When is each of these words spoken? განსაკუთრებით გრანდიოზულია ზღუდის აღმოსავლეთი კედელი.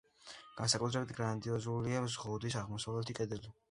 განსაკუთრებით 0.61 1.13
გრანდიოზულია 1.19 2.03
ზღუდის 2.17 2.61
აღმოსავლეთი 2.65 3.23
კედელი. 3.23 3.59